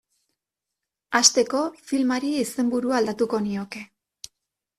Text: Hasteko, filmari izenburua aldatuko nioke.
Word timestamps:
Hasteko, 1.19 1.61
filmari 1.91 2.33
izenburua 2.45 2.99
aldatuko 3.01 3.43
nioke. 3.51 3.85